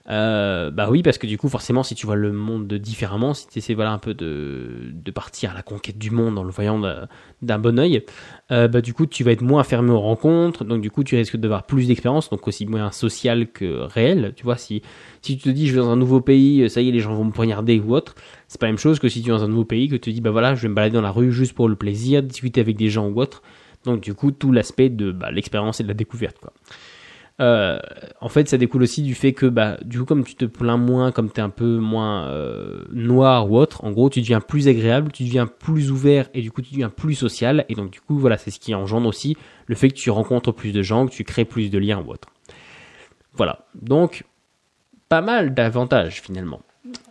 Euh, 0.10 0.72
bah 0.72 0.88
oui, 0.90 1.04
parce 1.04 1.20
que 1.20 1.28
du 1.28 1.38
coup, 1.38 1.50
forcément, 1.50 1.84
si 1.84 1.94
tu 1.94 2.08
vois 2.08 2.16
le 2.16 2.32
monde 2.32 2.74
différemment, 2.74 3.36
si 3.36 3.48
tu 3.48 3.60
essaies 3.60 3.76
voilà, 3.76 3.92
un 3.92 4.00
peu 4.00 4.16
de, 4.16 4.92
de, 4.92 5.12
partir 5.12 5.52
à 5.52 5.54
la 5.54 5.62
conquête 5.62 6.00
du 6.00 6.10
monde 6.10 6.38
en 6.40 6.44
le 6.44 6.50
voyant 6.50 6.82
d'un 7.42 7.60
bon 7.60 7.78
oeil, 7.78 8.04
euh, 8.52 8.68
bah 8.68 8.82
du 8.82 8.94
coup, 8.94 9.06
tu 9.06 9.24
vas 9.24 9.32
être 9.32 9.44
moins 9.44 9.64
fermé 9.64 9.92
aux 9.92 10.00
rencontres, 10.00 10.66
donc 10.66 10.82
du 10.82 10.90
coup, 10.90 11.04
tu 11.04 11.16
risques 11.16 11.38
d'avoir 11.38 11.64
plus 11.64 11.88
d'expérience, 11.88 12.32
donc 12.32 12.48
aussi 12.48 12.66
moins 12.66 12.92
social 12.92 13.52
que 13.52 13.82
réel. 13.82 14.34
Tu 14.36 14.44
vois, 14.44 14.58
si, 14.58 14.82
si 15.22 15.38
tu 15.38 15.44
te 15.44 15.50
dis, 15.50 15.68
je 15.68 15.76
vais 15.76 15.82
dans 15.82 15.92
un 15.92 15.96
nouveau 15.96 16.22
pays, 16.22 16.68
ça 16.72 16.82
y 16.82 16.90
est, 16.90 16.92
les 16.92 17.02
gens 17.02 17.14
vont 17.14 17.26
me 17.26 17.32
poignarder 17.32 17.80
ou 17.80 17.94
autre, 17.94 18.16
c'est 18.48 18.60
pas 18.60 18.66
la 18.66 18.72
même 18.72 18.80
chose 18.80 18.98
que 18.98 19.10
si 19.10 19.22
tu 19.22 19.30
es 19.30 19.32
dans 19.32 19.44
un 19.44 19.48
nouveau 19.48 19.66
pays, 19.66 19.90
que 19.90 19.96
tu 19.96 20.10
te 20.10 20.10
dis, 20.10 20.22
bah 20.22 20.32
voilà, 20.32 20.56
je 20.56 20.64
vais 20.64 20.70
me 20.70 20.76
balader 20.76 20.96
dans 20.96 21.02
la 21.02 21.12
rue 21.12 21.32
juste 21.32 21.54
pour 21.54 21.70
le 21.70 21.76
plaisir, 21.76 22.24
discuter 22.24 22.62
avec 22.62 22.78
des 22.78 22.90
gens 22.90 23.08
ou 23.08 23.22
autre. 23.22 23.44
Donc 23.86 24.02
du 24.02 24.16
coup, 24.16 24.32
tout 24.32 24.52
l'aspect 24.52 24.90
de 24.90 25.12
bah, 25.12 25.30
l'expérience 25.32 25.80
et 25.80 25.84
de 25.84 25.88
la 25.88 25.94
découverte. 25.94 26.38
Quoi. 26.40 26.52
Euh, 27.42 27.80
en 28.20 28.28
fait, 28.28 28.50
ça 28.50 28.58
découle 28.58 28.84
aussi 28.84 29.02
du 29.02 29.16
fait 29.16 29.34
que, 29.34 29.46
bah, 29.46 29.78
du 29.84 30.00
coup, 30.00 30.06
comme 30.06 30.24
tu 30.24 30.36
te 30.36 30.46
plains 30.46 30.78
moins, 30.78 31.12
comme 31.12 31.32
tu 31.32 31.40
es 31.40 31.44
un 31.44 31.50
peu 31.50 31.78
moins 31.78 32.28
euh, 32.28 32.84
noir 32.92 33.50
ou 33.50 33.58
autre, 33.58 33.86
en 33.86 33.92
gros, 33.92 34.10
tu 34.10 34.20
deviens 34.20 34.42
plus 34.42 34.68
agréable, 34.68 35.12
tu 35.12 35.24
deviens 35.24 35.48
plus 35.48 35.92
ouvert 35.92 36.30
et 36.34 36.42
du 36.42 36.52
coup, 36.52 36.62
tu 36.62 36.72
deviens 36.72 36.90
plus 36.90 37.16
social. 37.16 37.66
Et 37.70 37.76
donc, 37.76 37.92
du 37.92 38.02
coup, 38.02 38.18
voilà, 38.18 38.38
c'est 38.38 38.52
ce 38.52 38.60
qui 38.60 38.76
engendre 38.76 39.08
aussi 39.08 39.38
le 39.68 39.76
fait 39.76 39.90
que 39.90 39.96
tu 39.96 40.10
rencontres 40.10 40.52
plus 40.52 40.74
de 40.74 40.82
gens, 40.82 41.06
que 41.08 41.12
tu 41.12 41.24
crées 41.24 41.46
plus 41.46 41.70
de 41.70 41.78
liens 41.78 42.04
ou 42.06 42.12
autre. 42.12 42.28
Voilà. 43.34 43.66
Donc, 43.82 44.26
pas 45.08 45.22
mal 45.22 45.54
d'avantages 45.54 46.22
finalement. 46.22 46.62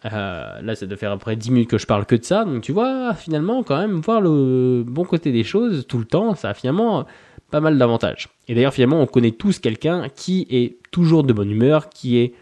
Euh, 0.05 0.61
là, 0.61 0.75
ça 0.75 0.87
doit 0.87 0.97
faire 0.97 1.13
après 1.13 1.37
10 1.37 1.51
minutes 1.51 1.71
que 1.71 1.79
je 1.79 1.87
parle 1.87 2.05
que 2.05 2.17
de 2.17 2.25
ça. 2.25 2.45
Donc, 2.45 2.63
tu 2.63 2.73
vois, 2.73 3.15
finalement, 3.15 3.63
quand 3.63 3.79
même, 3.79 4.01
voir 4.01 4.21
le 4.21 4.85
bon 4.87 5.05
côté 5.05 5.33
des 5.33 5.45
choses 5.45 5.87
tout 5.87 5.99
le 5.99 6.05
temps, 6.05 6.35
ça 6.35 6.53
finalement 6.53 7.07
pas 7.51 7.61
mal 7.61 7.79
d'avantages. 7.79 8.29
Et 8.47 8.55
d'ailleurs, 8.55 8.75
finalement, 8.75 9.01
on 9.01 9.07
connaît 9.07 9.33
tous 9.33 9.59
quelqu'un 9.59 10.09
qui 10.09 10.47
est 10.51 10.79
toujours 10.91 11.25
de 11.25 11.33
bonne 11.33 11.51
humeur, 11.51 11.89
qui 11.89 12.19
est 12.19 12.35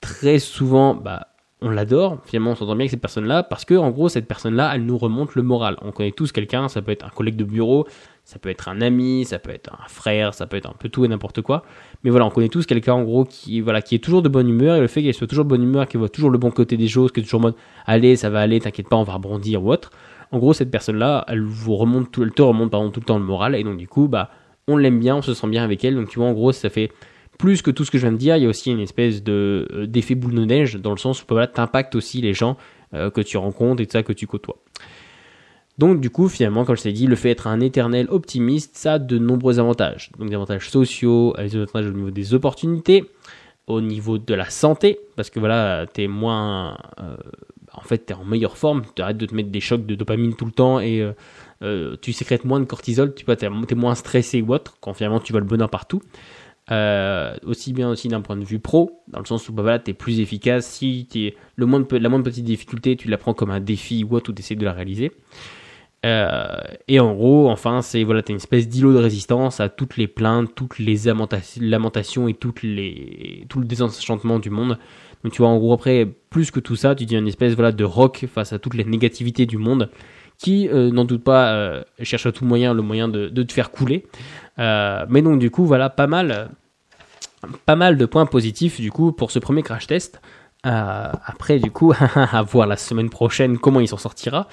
très 0.00 0.38
souvent, 0.38 0.94
bah, 0.94 1.28
on 1.62 1.70
l'adore. 1.70 2.18
Finalement, 2.24 2.52
on 2.52 2.54
s'entend 2.54 2.72
bien 2.72 2.80
avec 2.80 2.90
cette 2.90 3.00
personne-là 3.00 3.42
parce 3.42 3.64
que, 3.64 3.74
en 3.74 3.90
gros, 3.90 4.08
cette 4.08 4.26
personne-là, 4.26 4.72
elle 4.74 4.86
nous 4.86 4.96
remonte 4.96 5.34
le 5.34 5.42
moral. 5.42 5.76
On 5.82 5.92
connaît 5.92 6.12
tous 6.12 6.32
quelqu'un, 6.32 6.68
ça 6.68 6.80
peut 6.82 6.92
être 6.92 7.04
un 7.04 7.10
collègue 7.10 7.36
de 7.36 7.44
bureau, 7.44 7.86
ça 8.24 8.38
peut 8.38 8.48
être 8.48 8.68
un 8.68 8.80
ami, 8.80 9.24
ça 9.24 9.38
peut 9.38 9.50
être 9.50 9.72
un 9.72 9.88
frère, 9.88 10.32
ça 10.32 10.46
peut 10.46 10.56
être 10.56 10.68
un 10.68 10.74
peu 10.78 10.88
tout 10.88 11.04
et 11.04 11.08
n'importe 11.08 11.42
quoi. 11.42 11.64
Mais 12.02 12.10
voilà, 12.10 12.26
on 12.26 12.30
connaît 12.30 12.48
tous 12.48 12.64
quelqu'un, 12.64 12.94
en 12.94 13.02
gros, 13.02 13.24
qui, 13.24 13.60
voilà, 13.60 13.82
qui 13.82 13.94
est 13.94 13.98
toujours 13.98 14.22
de 14.22 14.28
bonne 14.28 14.48
humeur 14.48 14.76
et 14.76 14.80
le 14.80 14.86
fait 14.86 15.02
qu'elle 15.02 15.14
soit 15.14 15.26
toujours 15.26 15.44
de 15.44 15.50
bonne 15.50 15.62
humeur, 15.62 15.86
qu'elle 15.86 15.98
voit 15.98 16.08
toujours 16.08 16.30
le 16.30 16.38
bon 16.38 16.50
côté 16.50 16.76
des 16.76 16.88
choses, 16.88 17.12
qu'elle 17.12 17.24
est 17.24 17.26
toujours 17.26 17.40
en 17.40 17.42
mode, 17.42 17.56
allez, 17.86 18.16
ça 18.16 18.30
va 18.30 18.40
aller, 18.40 18.60
t'inquiète 18.60 18.88
pas, 18.88 18.96
on 18.96 19.04
va 19.04 19.14
rebondir 19.14 19.62
ou 19.62 19.70
autre. 19.70 19.90
En 20.32 20.38
gros, 20.38 20.52
cette 20.52 20.70
personne-là, 20.70 21.24
elle 21.28 21.42
vous 21.42 21.76
remonte 21.76 22.10
tout, 22.12 22.22
elle 22.22 22.32
te 22.32 22.42
remonte 22.42 22.70
tout 22.92 23.00
le 23.00 23.06
temps 23.06 23.18
le 23.18 23.24
moral, 23.24 23.54
et 23.54 23.64
donc 23.64 23.76
du 23.76 23.88
coup, 23.88 24.08
bah, 24.08 24.30
on 24.68 24.76
l'aime 24.76 25.00
bien, 25.00 25.16
on 25.16 25.22
se 25.22 25.34
sent 25.34 25.48
bien 25.48 25.64
avec 25.64 25.84
elle. 25.84 25.96
Donc 25.96 26.08
tu 26.08 26.18
vois, 26.18 26.28
en 26.28 26.32
gros, 26.32 26.52
ça 26.52 26.70
fait 26.70 26.90
plus 27.38 27.62
que 27.62 27.70
tout 27.70 27.84
ce 27.84 27.90
que 27.90 27.98
je 27.98 28.02
viens 28.02 28.12
de 28.12 28.18
dire. 28.18 28.36
Il 28.36 28.42
y 28.42 28.46
a 28.46 28.48
aussi 28.48 28.70
une 28.70 28.80
espèce 28.80 29.22
de 29.22 29.66
euh, 29.72 29.86
d'effet 29.86 30.14
boule 30.14 30.34
de 30.34 30.44
neige 30.44 30.76
dans 30.76 30.90
le 30.90 30.98
sens 30.98 31.22
où 31.22 31.26
voilà, 31.28 31.46
t'impactes 31.46 31.94
aussi 31.94 32.20
les 32.20 32.34
gens 32.34 32.56
euh, 32.94 33.10
que 33.10 33.20
tu 33.20 33.38
rencontres 33.38 33.82
et 33.82 33.86
tout 33.86 33.92
ça 33.92 34.02
que 34.02 34.12
tu 34.12 34.26
côtoies. 34.26 34.58
Donc 35.78 36.00
du 36.00 36.10
coup, 36.10 36.28
finalement, 36.28 36.64
comme 36.64 36.76
je 36.76 36.82
t'ai 36.82 36.92
dit, 36.92 37.06
le 37.06 37.16
fait 37.16 37.30
d'être 37.30 37.46
un 37.46 37.60
éternel 37.60 38.06
optimiste, 38.10 38.76
ça 38.76 38.94
a 38.94 38.98
de 38.98 39.18
nombreux 39.18 39.58
avantages. 39.58 40.10
Donc 40.18 40.28
des 40.28 40.34
avantages 40.34 40.68
sociaux, 40.68 41.34
des 41.38 41.56
avantages 41.56 41.86
au 41.86 41.92
niveau 41.92 42.10
des 42.10 42.34
opportunités, 42.34 43.06
au 43.66 43.80
niveau 43.80 44.18
de 44.18 44.34
la 44.34 44.50
santé, 44.50 45.00
parce 45.16 45.30
que 45.30 45.40
voilà, 45.40 45.86
t'es 45.90 46.06
moins... 46.06 46.76
Euh, 47.00 47.16
en 47.80 47.84
fait, 47.84 48.06
tu 48.06 48.12
es 48.12 48.16
en 48.16 48.24
meilleure 48.24 48.56
forme, 48.56 48.82
tu 48.94 49.02
arrêtes 49.02 49.16
de 49.16 49.26
te 49.26 49.34
mettre 49.34 49.50
des 49.50 49.60
chocs 49.60 49.86
de 49.86 49.94
dopamine 49.94 50.34
tout 50.34 50.44
le 50.44 50.52
temps 50.52 50.80
et 50.80 51.00
euh, 51.00 51.12
euh, 51.62 51.96
tu 52.00 52.12
sécrètes 52.12 52.44
moins 52.44 52.60
de 52.60 52.64
cortisol, 52.64 53.14
tu 53.14 53.24
es, 53.26 53.74
moins 53.74 53.94
stressé 53.94 54.42
ou 54.42 54.52
autre, 54.52 54.76
quand 54.80 54.94
finalement 54.94 55.20
tu 55.20 55.32
vois 55.32 55.40
le 55.40 55.46
bonheur 55.46 55.70
partout. 55.70 56.02
Euh, 56.70 57.34
aussi 57.44 57.72
bien 57.72 57.88
aussi 57.90 58.06
d'un 58.06 58.20
point 58.20 58.36
de 58.36 58.44
vue 58.44 58.60
pro, 58.60 59.02
dans 59.08 59.18
le 59.18 59.24
sens 59.24 59.48
où 59.48 59.52
bah, 59.52 59.62
voilà, 59.62 59.78
tu 59.80 59.90
es 59.90 59.94
plus 59.94 60.20
efficace, 60.20 60.66
si 60.66 61.08
es, 61.16 61.34
le 61.56 61.66
moins 61.66 61.84
la 61.90 62.08
moindre 62.08 62.24
petite 62.24 62.44
difficulté, 62.44 62.96
tu 62.96 63.08
la 63.08 63.18
prends 63.18 63.34
comme 63.34 63.50
un 63.50 63.60
défi 63.60 64.04
ou 64.04 64.14
autre, 64.14 64.30
ou 64.30 64.32
tu 64.32 64.40
essaies 64.40 64.54
de 64.54 64.64
la 64.64 64.72
réaliser. 64.72 65.10
Et 66.02 67.00
en 67.00 67.14
gros, 67.14 67.50
enfin, 67.50 67.82
c'est 67.82 68.04
voilà, 68.04 68.22
une 68.28 68.36
espèce 68.36 68.68
d'îlot 68.68 68.92
de 68.92 68.98
résistance 68.98 69.60
à 69.60 69.68
toutes 69.68 69.96
les 69.96 70.08
plaintes, 70.08 70.54
toutes 70.54 70.78
les 70.78 70.96
lamentations 71.60 72.28
et 72.28 72.36
les, 72.62 73.46
tout 73.48 73.60
le 73.60 73.66
désenchantement 73.66 74.38
du 74.38 74.50
monde. 74.50 74.78
Donc 75.22 75.32
tu 75.32 75.42
vois, 75.42 75.50
en 75.50 75.58
gros, 75.58 75.72
après, 75.72 76.08
plus 76.30 76.50
que 76.50 76.60
tout 76.60 76.76
ça, 76.76 76.94
tu 76.94 77.04
dis 77.04 77.16
une 77.16 77.28
espèce 77.28 77.54
voilà, 77.54 77.72
de 77.72 77.84
rock 77.84 78.26
face 78.32 78.52
à 78.52 78.58
toutes 78.58 78.74
les 78.74 78.84
négativités 78.84 79.46
du 79.46 79.58
monde 79.58 79.90
qui, 80.40 80.68
euh, 80.68 80.90
n'en 80.90 81.04
doute 81.04 81.22
pas, 81.22 81.52
euh, 81.52 81.82
cherche 82.02 82.24
à 82.24 82.32
tout 82.32 82.46
moyen 82.46 82.72
le 82.72 82.80
moyen 82.80 83.08
de, 83.08 83.28
de 83.28 83.42
te 83.42 83.52
faire 83.52 83.70
couler. 83.70 84.06
Euh, 84.58 85.04
mais 85.10 85.20
donc, 85.20 85.38
du 85.38 85.50
coup, 85.50 85.66
voilà, 85.66 85.90
pas 85.90 86.06
mal, 86.06 86.50
pas 87.66 87.76
mal 87.76 87.98
de 87.98 88.06
points 88.06 88.26
positifs, 88.26 88.80
du 88.80 88.90
coup, 88.90 89.12
pour 89.12 89.30
ce 89.30 89.38
premier 89.38 89.62
crash 89.62 89.86
test. 89.86 90.20
après, 90.62 91.58
du 91.58 91.70
coup, 91.70 91.92
à 92.14 92.42
voir 92.42 92.66
la 92.66 92.76
semaine 92.76 93.10
prochaine 93.10 93.58
comment 93.58 93.80
il 93.80 93.88
s'en 93.88 93.98
sortira. 93.98 94.48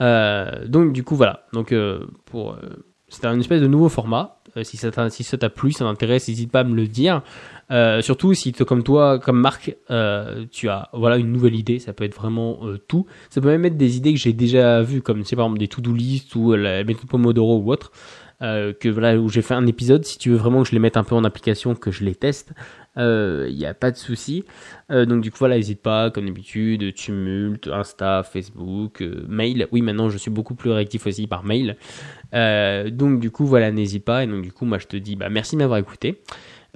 Donc, 0.00 0.92
du 0.92 1.02
coup, 1.04 1.16
voilà. 1.16 1.46
Donc, 1.52 1.74
pour 2.26 2.56
c'est 3.08 3.24
un 3.24 3.38
espèce 3.38 3.60
de 3.60 3.66
nouveau 3.66 3.88
format. 3.88 4.40
si 4.62 4.76
ça 4.76 4.90
t'a 4.90 5.08
si 5.10 5.24
ça 5.24 5.38
t'a 5.38 5.48
plu, 5.48 5.72
ça 5.72 5.84
t'intéresse, 5.84 6.28
n'hésite 6.28 6.50
pas 6.50 6.60
à 6.60 6.64
me 6.64 6.74
le 6.74 6.86
dire. 6.86 7.22
Euh, 7.70 8.00
surtout 8.00 8.34
si 8.34 8.52
comme 8.52 8.82
toi, 8.82 9.18
comme 9.18 9.40
Marc, 9.40 9.76
euh, 9.90 10.44
tu 10.50 10.68
as 10.68 10.88
voilà 10.92 11.16
une 11.16 11.32
nouvelle 11.32 11.54
idée, 11.54 11.78
ça 11.78 11.92
peut 11.92 12.04
être 12.04 12.14
vraiment 12.14 12.58
euh, 12.64 12.78
tout. 12.78 13.06
Ça 13.30 13.40
peut 13.40 13.48
même 13.48 13.64
être 13.64 13.76
des 13.76 13.96
idées 13.96 14.12
que 14.12 14.18
j'ai 14.18 14.32
déjà 14.32 14.82
vues, 14.82 15.02
comme 15.02 15.24
c'est 15.24 15.36
par 15.36 15.46
exemple 15.46 15.58
des 15.58 15.68
to-do 15.68 15.92
list 15.92 16.34
ou 16.34 16.54
la 16.54 16.84
méthode 16.84 17.08
Pomodoro 17.08 17.58
ou 17.58 17.72
autre. 17.72 17.92
que 18.40 18.88
voilà 18.88 19.18
où 19.18 19.28
j'ai 19.28 19.42
fait 19.42 19.54
un 19.54 19.66
épisode. 19.66 20.04
Si 20.04 20.18
tu 20.18 20.30
veux 20.30 20.36
vraiment 20.36 20.62
que 20.62 20.68
je 20.68 20.72
les 20.72 20.78
mette 20.78 20.96
un 20.96 21.04
peu 21.04 21.14
en 21.14 21.24
application, 21.24 21.74
que 21.74 21.90
je 21.90 22.04
les 22.04 22.14
teste, 22.14 22.52
il 22.98 23.54
n'y 23.56 23.66
a 23.66 23.74
pas 23.74 23.90
de 23.90 23.96
souci. 23.96 24.44
donc 24.90 25.22
du 25.22 25.30
coup 25.30 25.38
voilà, 25.38 25.56
n'hésite 25.56 25.80
pas, 25.82 26.10
comme 26.10 26.26
d'habitude, 26.26 26.92
Tumult, 26.94 27.68
Insta, 27.68 28.22
Facebook, 28.22 29.02
mail. 29.28 29.68
Oui, 29.72 29.82
maintenant 29.82 30.10
je 30.10 30.18
suis 30.18 30.30
beaucoup 30.30 30.54
plus 30.54 30.70
réactif 30.70 31.06
aussi 31.06 31.26
par 31.26 31.44
mail. 31.44 31.76
donc 32.32 33.20
du 33.20 33.30
coup 33.30 33.46
voilà, 33.46 33.70
n'hésite 33.70 34.04
pas. 34.04 34.24
Et 34.24 34.26
donc 34.26 34.42
du 34.42 34.52
coup 34.52 34.64
moi 34.64 34.78
je 34.78 34.86
te 34.86 34.96
dis 34.96 35.16
bah 35.16 35.28
merci 35.28 35.56
de 35.56 35.60
m'avoir 35.60 35.78
écouté 35.78 36.22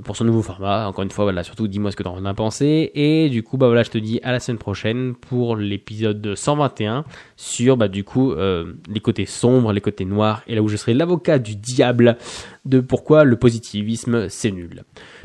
pour 0.05 0.17
ce 0.17 0.25
nouveau 0.25 0.43
format. 0.43 0.87
Encore 0.87 1.05
une 1.05 1.11
fois, 1.11 1.25
voilà, 1.25 1.43
surtout 1.43 1.69
dis-moi 1.69 1.91
ce 1.91 1.97
que 1.97 2.03
tu 2.03 2.09
en 2.09 2.25
as 2.25 2.35
pensé. 2.35 2.91
Et 2.95 3.29
du 3.29 3.43
coup, 3.43 3.57
bah 3.57 3.67
voilà, 3.67 3.83
je 3.83 3.91
te 3.91 3.99
dis 3.99 4.21
à 4.23 4.33
la 4.33 4.41
semaine 4.41 4.59
prochaine 4.59 5.15
pour 5.15 5.57
l'épisode 5.57 6.35
121 6.35 7.05
sur 7.37 7.77
bah 7.77 7.89
du 7.89 8.05
coup 8.05 8.33
euh, 8.33 8.73
les 8.89 9.01
côtés 9.01 9.27
sombres, 9.27 9.73
les 9.73 9.81
côtés 9.81 10.05
noirs, 10.05 10.43
et 10.47 10.55
là 10.55 10.63
où 10.63 10.69
je 10.69 10.77
serai 10.77 10.95
l'avocat 10.95 11.39
du 11.39 11.57
diable 11.57 12.17
de 12.65 12.81
pourquoi 12.81 13.25
le 13.25 13.37
positivisme 13.37 14.29
c'est 14.29 14.51
nul. 14.51 14.85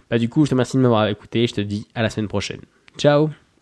Bah 0.09 0.17
du 0.17 0.29
coup, 0.29 0.45
je 0.45 0.49
te 0.49 0.55
remercie 0.55 0.77
de 0.77 0.81
m'avoir 0.81 1.07
écouté. 1.07 1.47
Je 1.47 1.53
te 1.53 1.61
dis 1.61 1.87
à 1.95 2.01
la 2.01 2.09
semaine 2.09 2.27
prochaine. 2.27 2.61
Ciao 2.97 3.29